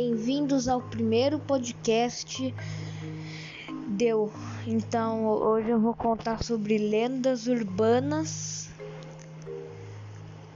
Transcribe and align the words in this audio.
bem-vindos 0.00 0.66
ao 0.66 0.80
primeiro 0.80 1.38
podcast. 1.38 2.54
Deu. 3.86 4.32
Então, 4.66 5.26
hoje 5.26 5.68
eu 5.68 5.78
vou 5.78 5.92
contar 5.92 6.42
sobre 6.42 6.78
lendas 6.78 7.46
urbanas 7.46 8.70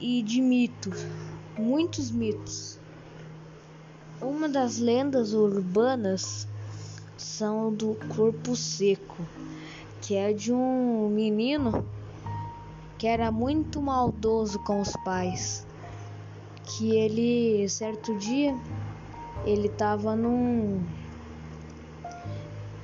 e 0.00 0.22
de 0.22 0.40
mitos, 0.40 1.06
muitos 1.58 2.10
mitos. 2.10 2.80
Uma 4.18 4.48
das 4.48 4.78
lendas 4.78 5.34
urbanas 5.34 6.48
são 7.18 7.70
do 7.70 7.98
corpo 8.16 8.56
seco, 8.56 9.22
que 10.00 10.14
é 10.14 10.32
de 10.32 10.54
um 10.54 11.10
menino 11.10 11.86
que 12.96 13.06
era 13.06 13.30
muito 13.30 13.82
maldoso 13.82 14.58
com 14.60 14.80
os 14.80 14.92
pais 15.04 15.66
que 16.64 16.96
ele 16.96 17.68
certo 17.68 18.16
dia 18.16 18.58
ele 19.44 19.68
tava 19.68 20.14
num 20.14 20.82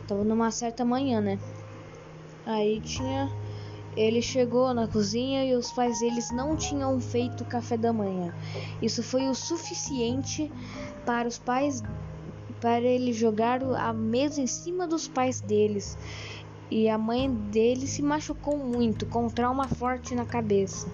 tava 0.06 0.24
numa 0.24 0.50
certa 0.50 0.84
manhã, 0.84 1.20
né? 1.20 1.38
Aí 2.45 2.80
tinha 2.80 3.30
ele 3.96 4.23
chegou 4.23 4.73
na 4.73 4.86
cozinha 4.86 5.45
e 5.45 5.55
os 5.55 5.73
pais 5.73 5.98
deles 5.98 6.30
não 6.30 6.56
tinham 6.56 7.00
feito 7.00 7.45
café 7.45 7.77
da 7.77 7.92
manhã. 7.92 8.33
Isso 8.80 9.02
foi 9.02 9.28
o 9.28 9.34
suficiente 9.34 10.50
para 11.05 11.27
os 11.27 11.38
pais 11.38 11.83
para 12.61 12.80
ele 12.80 13.12
jogar 13.12 13.62
a 13.62 13.92
mesa 13.92 14.41
em 14.41 14.47
cima 14.47 14.86
dos 14.86 15.08
pais 15.08 15.41
deles. 15.41 15.98
E 16.70 16.88
a 16.88 16.97
mãe 16.97 17.33
dele 17.33 17.86
se 17.86 18.00
machucou 18.00 18.56
muito, 18.56 19.06
com 19.06 19.27
um 19.27 19.30
trauma 19.30 19.66
forte 19.66 20.14
na 20.14 20.24
cabeça 20.24 20.86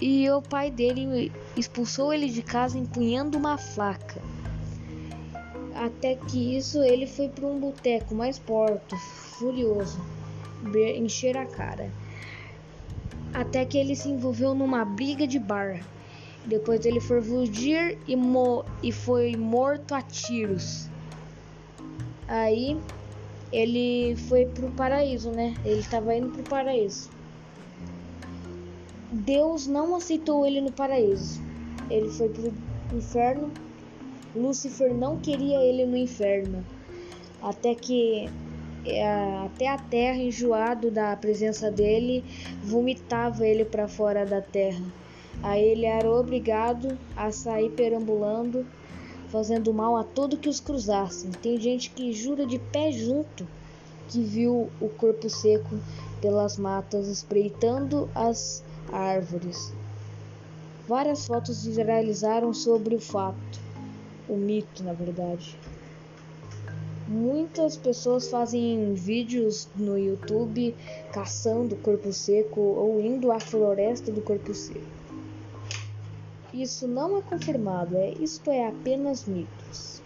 e 0.00 0.30
o 0.30 0.40
pai 0.40 0.70
dele 0.70 1.32
expulsou 1.56 2.12
ele 2.12 2.28
de 2.28 2.42
casa 2.42 2.78
empunhando 2.78 3.36
uma 3.36 3.58
faca. 3.58 4.22
Até 5.78 6.16
que 6.16 6.56
isso 6.56 6.82
ele 6.82 7.06
foi 7.06 7.28
para 7.28 7.46
um 7.46 7.60
boteco 7.60 8.12
mais 8.12 8.36
porto, 8.36 8.96
furioso, 9.38 10.00
encher 10.96 11.36
a 11.36 11.46
cara. 11.46 11.88
Até 13.32 13.64
que 13.64 13.78
ele 13.78 13.94
se 13.94 14.08
envolveu 14.08 14.56
numa 14.56 14.84
briga 14.84 15.24
de 15.24 15.38
bar. 15.38 15.80
Depois 16.44 16.84
ele 16.84 16.98
foi 16.98 17.22
fugir 17.22 17.96
e, 18.08 18.16
mo 18.16 18.64
e 18.82 18.90
foi 18.90 19.36
morto 19.36 19.94
a 19.94 20.02
tiros. 20.02 20.88
Aí 22.26 22.76
ele 23.52 24.16
foi 24.28 24.46
pro 24.46 24.70
paraíso, 24.70 25.30
né? 25.30 25.54
Ele 25.64 25.78
estava 25.78 26.12
indo 26.12 26.30
pro 26.30 26.42
paraíso. 26.42 27.08
Deus 29.12 29.68
não 29.68 29.94
aceitou 29.94 30.44
ele 30.44 30.60
no 30.60 30.72
paraíso. 30.72 31.40
Ele 31.88 32.08
foi 32.10 32.28
para 32.28 32.42
o 32.42 32.98
inferno. 32.98 33.67
Lúcifer 34.38 34.94
não 34.94 35.18
queria 35.18 35.60
ele 35.60 35.84
no 35.84 35.96
inferno. 35.96 36.64
Até 37.42 37.74
que 37.74 38.28
é, 38.84 39.38
até 39.44 39.68
a 39.68 39.78
terra, 39.78 40.18
enjoado 40.18 40.90
da 40.90 41.16
presença 41.16 41.70
dele, 41.70 42.24
vomitava 42.62 43.46
ele 43.46 43.64
para 43.64 43.88
fora 43.88 44.24
da 44.24 44.40
terra. 44.40 44.84
Aí 45.42 45.62
ele 45.62 45.86
era 45.86 46.10
obrigado 46.10 46.98
a 47.16 47.30
sair 47.30 47.70
perambulando, 47.70 48.66
fazendo 49.28 49.72
mal 49.72 49.96
a 49.96 50.04
todo 50.04 50.36
que 50.36 50.48
os 50.48 50.60
cruzassem. 50.60 51.30
Tem 51.30 51.60
gente 51.60 51.90
que 51.90 52.12
jura 52.12 52.46
de 52.46 52.58
pé 52.58 52.90
junto 52.90 53.46
que 54.08 54.22
viu 54.22 54.70
o 54.80 54.88
corpo 54.88 55.28
seco 55.28 55.78
pelas 56.20 56.56
matas 56.56 57.08
espreitando 57.08 58.08
as 58.14 58.64
árvores. 58.90 59.72
Várias 60.88 61.26
fotos 61.26 61.66
viralizaram 61.66 62.54
sobre 62.54 62.94
o 62.94 63.00
fato, 63.00 63.60
o 64.28 64.36
mito, 64.36 64.82
na 64.84 64.92
verdade. 64.92 65.58
Muitas 67.08 67.76
pessoas 67.76 68.28
fazem 68.28 68.92
vídeos 68.92 69.66
no 69.74 69.98
YouTube 69.98 70.76
caçando 71.10 71.74
corpo 71.76 72.12
seco 72.12 72.60
ou 72.60 73.00
indo 73.00 73.32
à 73.32 73.40
floresta 73.40 74.12
do 74.12 74.20
corpo 74.20 74.52
seco. 74.52 74.84
Isso 76.52 76.86
não 76.86 77.16
é 77.16 77.22
confirmado, 77.22 77.96
é 77.96 78.10
isto 78.20 78.50
é 78.50 78.66
apenas 78.66 79.24
mitos. 79.24 80.02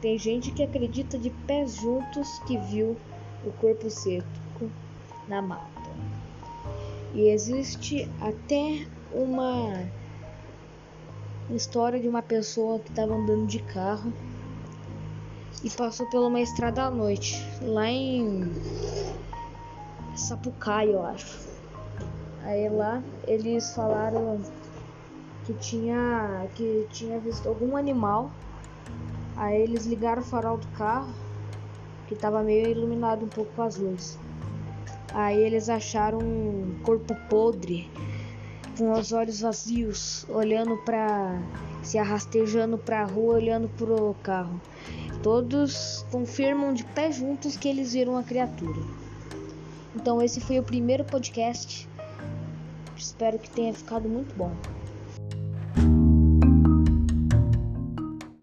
Tem 0.00 0.18
gente 0.18 0.50
que 0.50 0.62
acredita 0.62 1.18
de 1.18 1.30
pés 1.30 1.76
juntos 1.76 2.38
que 2.40 2.58
viu 2.58 2.96
o 3.44 3.52
corpo 3.52 3.88
seco 3.88 4.26
na 5.28 5.40
mata. 5.40 5.66
E 7.14 7.28
existe 7.28 8.10
até 8.20 8.86
uma 9.12 9.88
história 11.54 12.00
de 12.00 12.08
uma 12.08 12.22
pessoa 12.22 12.78
que 12.78 12.90
estava 12.90 13.14
andando 13.14 13.46
de 13.46 13.60
carro 13.60 14.12
e 15.62 15.70
passou 15.70 16.06
por 16.06 16.20
uma 16.26 16.40
estrada 16.40 16.84
à 16.84 16.90
noite, 16.90 17.42
lá 17.62 17.88
em 17.88 18.52
Sapucaí, 20.14 20.92
eu 20.92 21.04
acho. 21.04 21.46
Aí 22.42 22.68
lá 22.68 23.02
eles 23.26 23.74
falaram 23.74 24.40
que 25.44 25.54
tinha 25.54 26.46
que 26.54 26.86
tinha 26.90 27.18
visto 27.18 27.48
algum 27.48 27.76
animal. 27.76 28.30
Aí 29.36 29.60
eles 29.62 29.84
ligaram 29.86 30.22
o 30.22 30.24
farol 30.24 30.56
do 30.56 30.66
carro, 30.68 31.12
que 32.06 32.14
estava 32.14 32.42
meio 32.42 32.68
iluminado 32.68 33.24
um 33.24 33.28
pouco 33.28 33.52
com 33.54 33.62
as 33.62 33.76
luzes. 33.76 34.18
Aí 35.12 35.38
eles 35.38 35.68
acharam 35.68 36.18
um 36.18 36.78
corpo 36.82 37.14
podre, 37.28 37.90
com 38.76 38.92
os 38.92 39.12
olhos 39.12 39.40
vazios, 39.40 40.26
olhando 40.28 40.76
para 40.78 41.40
se 41.82 41.98
arrastejando 41.98 42.76
para 42.76 43.02
a 43.02 43.04
rua, 43.04 43.34
olhando 43.34 43.68
pro 43.70 44.14
carro. 44.22 44.60
Todos 45.22 46.04
confirmam 46.10 46.74
de 46.74 46.84
pé 46.84 47.10
juntos 47.10 47.56
que 47.56 47.68
eles 47.68 47.92
viram 47.92 48.16
a 48.16 48.22
criatura. 48.22 48.80
Então 49.94 50.20
esse 50.20 50.40
foi 50.40 50.58
o 50.58 50.62
primeiro 50.62 51.04
podcast. 51.04 51.88
Espero 52.96 53.38
que 53.38 53.50
tenha 53.50 53.72
ficado 53.72 54.08
muito 54.08 54.34
bom. 54.36 54.52